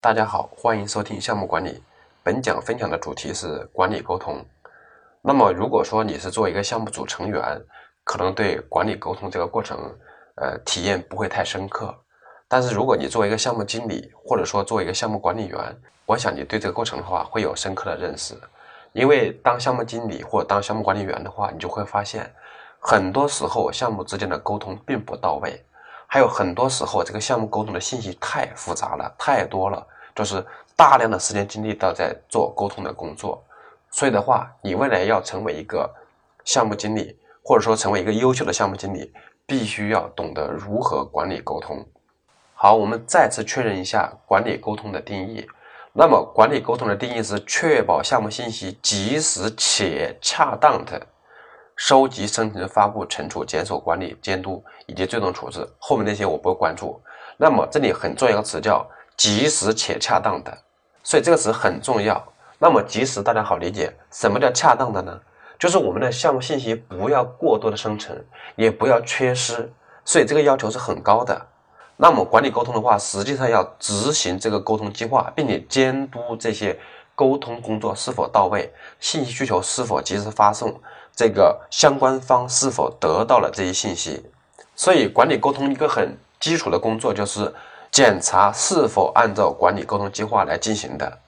[0.00, 1.82] 大家好，欢迎收听项目管理。
[2.22, 4.46] 本讲分享的主题是管理沟通。
[5.20, 7.42] 那么，如果说你是做一个项目组成员，
[8.04, 9.76] 可能对管理沟通这个过程，
[10.36, 11.92] 呃，体验不会太深刻。
[12.46, 15.58] 但是，如果你作为一个项目经理，或者说作为一个项目管理员，
[16.06, 18.36] 我想你对这个过程的话会有深刻的认识。
[18.92, 22.32] 因为当项目经理或者当项目管理员的话，你就会发现，
[22.78, 25.60] 很多时候项目之间的沟通并不到位。
[26.10, 29.86] 还有很多时候，这个项目沟通的信息太复杂了，太多了，
[30.18, 33.40] 就是大量的时间精力都在做沟通的工作。
[33.88, 35.88] 所以的话，你未来要成为一个
[36.44, 39.12] 项目经理，或者说成为一个优秀的项目经理，
[39.46, 41.86] 必须要懂得如何管理沟通。
[42.54, 45.46] 好，我们再次确认一下管理沟通的定义。
[45.92, 51.00] 那么，管理沟通的定义是确保项目信息及时且恰当的。
[51.76, 57.00] 收集、生成、发布、存储、检索、管理、监督以及最终处置，后面那些我不会关注。
[57.36, 58.84] 那么这里很重要一个词叫
[59.18, 60.56] 及时且恰当的，
[61.02, 62.24] 所以这个词很重要。
[62.60, 65.20] 那么及时大家好理解，什么叫恰当的呢？
[65.58, 68.16] 就是我们的项目信息不要过多的生成，
[68.54, 69.72] 也不要缺失，
[70.04, 71.46] 所以这个要求是很高的。
[71.96, 76.78] 那么管理沟通的话，实际上要执行这个沟通计划，并且监督这些
[77.16, 80.80] 沟通工作是否到位，信息需求是否及时发送。
[81.12, 84.24] 这个相关方是否得到了这些信息？
[84.76, 87.52] 所以管理沟通一个很基础的工作就是
[87.90, 91.18] 检查是否按照管理沟通计划来进行的。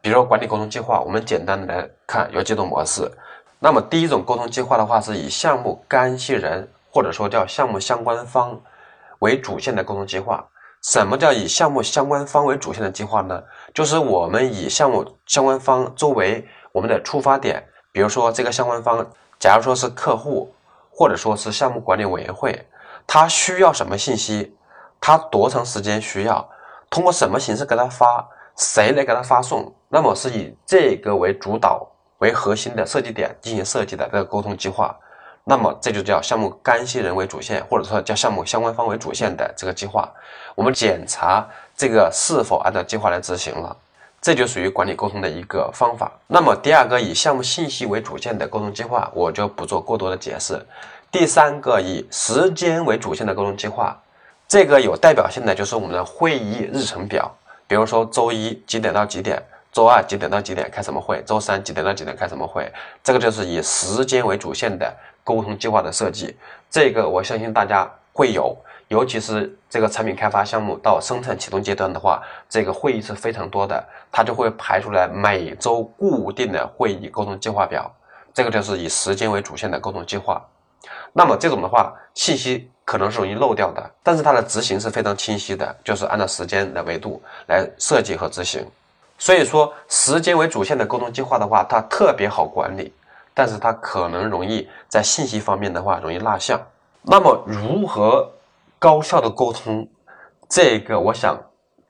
[0.00, 3.10] 比如管理沟通计划，我们简单的来看有几种模式。
[3.58, 8.60] 那么第一种沟通计划的话，是以项目干系人或者说叫项目相关方
[9.20, 10.44] 为主线的沟通计划。
[10.82, 13.42] 什么叫以项目相关方为主线的计划呢？
[13.72, 19.06] 就是我们以项目相关方作为我们的出发点，比如说这个相关方。
[19.40, 20.54] 假如说是客户，
[20.90, 22.66] 或者说是项目管理委员会，
[23.06, 24.56] 他需要什么信息，
[25.00, 26.46] 他多长时间需要，
[26.88, 31.86] 通过什么形式给他发，谁来给他发送，那么是以这个为主导、
[32.18, 34.96] 为核心的设计点进行设计的这个沟通计划，
[35.44, 40.10] 那么这就叫项目干系人为主线，或者说叫项目相关方为主线的这个计划，
[40.54, 43.76] 我们检查这个是否按照计划来执行了。
[44.22, 46.10] 这就属于管理沟通的一个方法。
[46.26, 50.58] 那么第二个以项目信息为主线的沟通计划，我就不做过多的解释。
[51.12, 53.94] 第三个以时间为主线的沟通计划，
[54.54, 57.28] 这个有代表性的就是我们的会议日程表，
[57.66, 59.42] 比如说周一几点到几点，
[59.72, 62.72] 周二几点到几点开什么会，周三几点到几点开什么会，
[63.02, 66.36] 这个就是以时间为主线的沟通计划的设计。
[66.70, 68.56] 这个我相信大家会有。
[68.86, 77.92] 尤其是这个产品开发项目到生产启动阶段的话，这个会议是非常多的，它就会排出来每周固定的会议沟通计划表，
[78.32, 80.40] 这个就是以时间为主线的沟通计划。
[81.12, 88.64] 那么这种的话，信息可能是容易漏掉的，但是它的执行是非常清晰的，就是按照时间的维度来设计和执行。
[89.18, 92.92] 所以说，时间为主线的沟通计划的话，它特别好管理，
[93.32, 96.60] 但是它可能容易在信息方面的话容易落项。
[97.02, 98.30] 那么如何？
[98.76, 99.88] 高效的沟通，
[100.46, 101.40] 这个我想，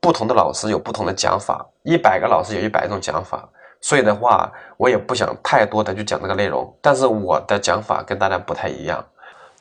[0.00, 3.48] 不同的老师有不同的讲法，一百个老师有一百种讲法，
[3.80, 6.76] 所以的话，我也不想太多的去讲这个内容。
[6.80, 9.04] 但是我的讲法跟大家不太一样。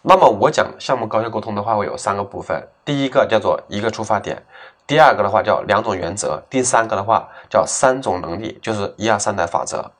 [0.01, 2.67] 那么我讲项目高效沟通的话，会有三个部分。
[2.85, 4.41] 第一个叫做一个出发点，
[4.87, 9.91] 第二个的话叫两种原则，第三个的话叫三种能力，就是一二三的法则。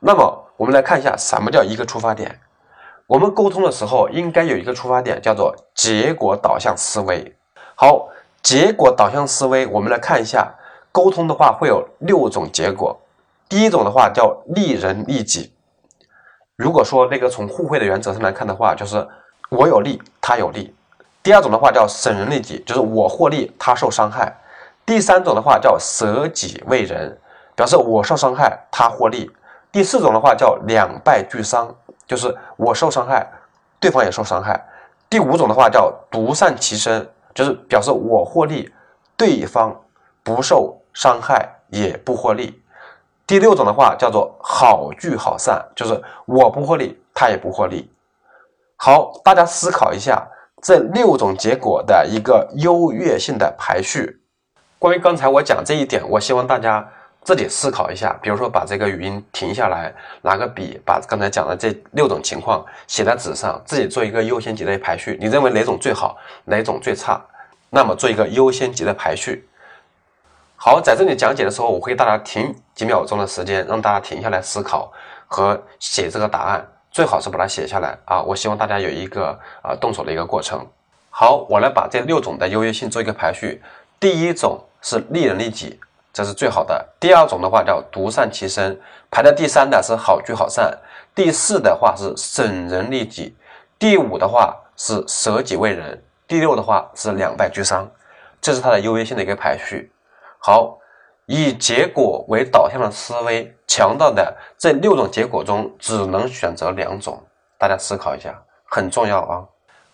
[0.00, 2.38] 那么我们来看一下什么叫一个出发点。
[3.06, 7.34] 我们沟通的时候应该有一个出发点，叫做结果导向思维。
[7.74, 8.08] 好，
[8.42, 10.54] 结果导向思维，我们来看一下，
[10.92, 13.00] 沟通的话会有六种结果。
[13.48, 15.54] 第一种的话叫利人利己。
[16.56, 19.06] 如果说那个从互惠的原则上来看的话，就是
[19.48, 20.74] 我有利，他有利。
[21.22, 24.32] 第二种的话叫损人利己，就是我获利，他受伤害。
[24.84, 27.18] 第三种的话叫舍己为人，
[27.54, 29.30] 表示我受伤害，他获利。
[29.72, 31.74] 第四种的话叫两败俱伤。
[32.06, 33.28] 就是我受伤害，
[33.80, 34.64] 对方也受伤害。
[35.10, 38.72] 第五种的话叫独善其身，就是表示我获利，
[39.16, 39.74] 对方
[40.22, 42.62] 不受伤害也不获利。
[43.26, 47.90] 第六种的话叫做好聚好散，就是我不获利，他也不获利。
[48.86, 50.24] 好，大家思考一下
[50.62, 54.20] 这六种结果的一个优越性的排序。
[54.78, 56.88] 关于刚才我讲这一点，我希望大家。
[57.24, 59.92] 自己思考一下，比如说把这个语音停下来，
[60.22, 65.18] 拿个笔把刚才讲的这六种情况写在纸上，自己做一个优先级的排序。
[65.20, 67.20] 你认为哪种最好，哪种最差？
[67.70, 69.48] 那么做一个优先级的排序。
[70.54, 74.92] 好，在这里讲解的时候，我会大家停几秒钟的时间，让大家停下来思考
[75.26, 76.64] 和写这个答案，
[76.96, 78.22] 最好是把它写下来啊！
[78.22, 80.66] 我希望大家有一个啊动手的一个过程。
[81.10, 83.62] 好，我来把这六种的优越性做一个排序。
[84.00, 85.78] 第一种是利人利己。
[86.10, 86.82] 这是最好的。
[86.98, 90.74] 第二种的话叫独善其身，排在第三的是好聚好散，
[91.14, 93.36] 第四的话是损人利己，
[93.78, 97.86] 第五的话是舍己为人，第六的话是两败俱伤。
[98.40, 99.92] 这是它的优越性的一个排序。
[100.38, 100.78] 好，
[101.26, 107.20] 以结果为导向的思维强调的这六种结果中，只能选择两种。
[107.58, 108.32] 大家思考一下，
[108.64, 109.44] 很重要啊。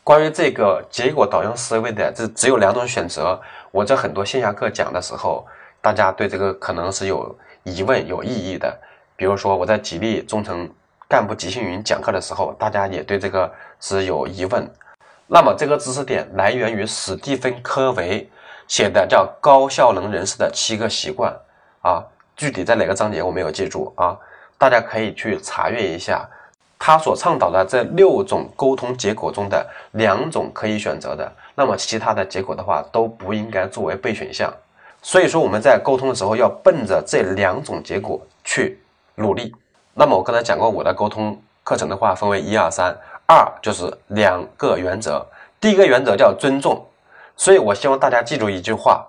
[0.04, 3.40] 关于这个结果导向思维的，这只有两种选择。
[3.70, 5.46] 我在很多线下课讲的时候，
[5.80, 8.76] 大家对这个可能是有疑问、有异议的。
[9.16, 10.68] 比如说我在吉利中层
[11.08, 13.50] 干部集训营讲课的时候，大家也对这个
[13.80, 14.68] 是有疑问。
[15.28, 18.28] 那么这个知识点来源于史蒂芬·科维
[18.68, 21.32] 写的叫《高效能人士的七个习惯》
[21.88, 22.04] 啊，
[22.36, 24.16] 具体在哪个章节我没有记住啊，
[24.58, 26.28] 大家可以去查阅一下。
[26.84, 34.52] 他所倡导的这六种沟通结果中的两种可以选择的，那么其他的结果的话都不应该作为备选项。
[35.00, 38.80] 所以说我们在沟通的时候要奔着这两种结果去
[39.14, 39.54] 努力。
[39.94, 42.92] 那么我刚才讲过我的沟通课程的话分为一二三，
[43.26, 45.24] 二就是两个原则。
[45.60, 46.84] 第一个原则叫尊重，
[47.42, 49.04] 所以我希望大家记住一句话，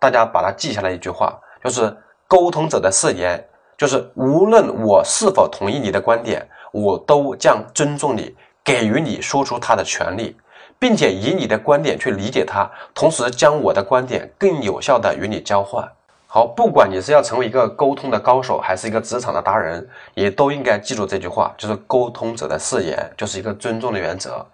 [0.00, 1.96] 大家把它记下来一句话，就是
[2.26, 3.40] 沟通者的誓言，
[3.78, 6.44] 就是无论我是否同意你的观点。
[6.72, 8.34] 我都将尊重你，
[8.64, 10.36] 给予你说出他的权利，
[10.80, 15.88] 并且以你的观点去理解他，同时将我的观点更有效的与你交换。
[16.26, 24.44] 好，不管你是要成为一个沟通的高手，还是一个职场的达人，也都应该记住这句话，就是沟通者的誓言，就是一个尊重的原则。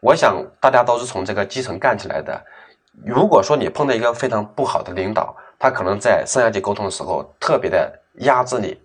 [0.00, 2.40] 我想大家都是从这个基层干起来的。
[3.04, 8.80] 如果说你碰到一个非常不好的领导，他可能在上下级沟通的时候特别的压制你、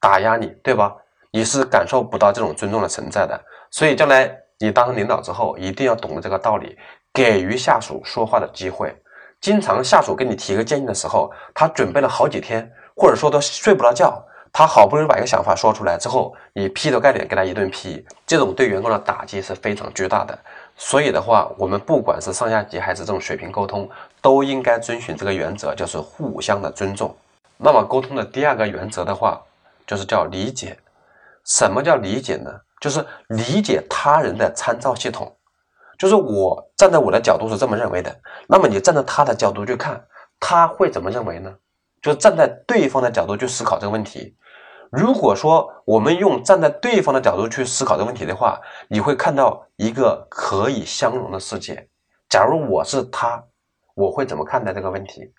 [0.00, 0.94] 打压你，对吧？
[1.30, 6.76] 你是感受不到这种尊重的存在的，所以将来你当上领导之后，一定要懂得这个道理，
[7.12, 8.94] 给予下属说话的机会。
[9.40, 14.24] 经常下属给你提个建议的时候，他准备了好几天，或者说都睡不着觉，
[14.56, 20.38] 他好不容易把一个想法说出来之后，你劈头盖脸给他一顿批，这种对员工的打击是非常巨大的。
[20.76, 23.90] 所以的话，我们不管是上下级还是这种水平沟通，
[24.22, 27.12] 都应该遵循这个原则，就是互相的尊重。
[27.56, 29.42] 那么沟通的第二个原则的话，
[29.88, 30.78] 就是叫理解。
[31.44, 32.48] 什么叫理解呢？
[32.80, 35.36] 就是理解他人的参照系统，
[35.98, 38.16] 就是我站在我的角度是这么认为的，
[38.46, 40.00] 那么你站在他的角度去看，
[40.38, 41.52] 他会怎么认为呢？
[42.00, 44.36] 就站在对方的角度去思考这个问题。
[44.96, 51.88] 如果说我们用站在对方的角度去思考这个问题的话，你会看到一个可以相容的世界。
[52.28, 53.42] 假如我是他，
[53.96, 55.32] 我会怎么看待这个问题？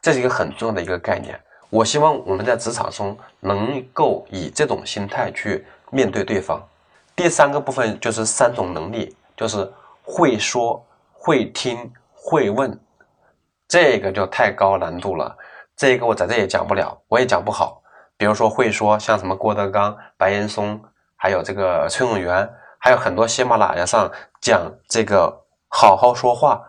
[0.00, 1.38] 这是一个很重要的一个概念。
[1.70, 6.62] 我希望我们在职场中能够以这种心态去面对对方。
[7.16, 9.68] 第三个部分就是三种能力，就是
[10.04, 10.80] 会说、
[11.12, 12.78] 会听、会问，
[13.66, 15.36] 这个就太高难度了。
[15.76, 17.79] 这个我在这也讲不了，我也讲不好。
[18.20, 20.78] 比如说会说，像什么郭德纲、白岩松，
[21.16, 22.46] 还有这个崔永元，
[22.76, 24.12] 还有很多喜马拉雅上
[24.42, 25.34] 讲这个
[25.68, 26.60] 好好说话、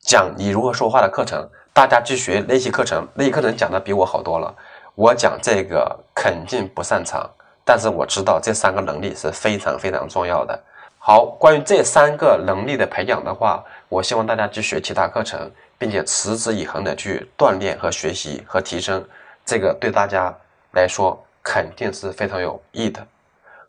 [0.00, 1.48] 讲你如何说话的课程。
[1.72, 4.52] 大家去学那些课程，那些课程讲的比我好多了。
[4.96, 7.24] 我讲这个肯定不擅长，
[7.64, 10.60] 但是我知道这三个能力是非常非常重要的。
[10.98, 15.48] 好，关于这三个能力的培养的话，我希望大家去学其他课程，
[15.78, 19.04] 并且持之以恒的去锻炼和学习和提升，
[19.44, 20.34] 这个对大家
[20.76, 23.04] 来说肯定是非常有益的。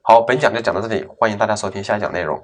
[0.02, 2.38] 好，本讲就讲到这里，欢迎大家收听下一讲内容。